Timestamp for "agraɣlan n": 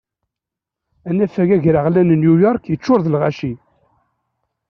1.55-2.19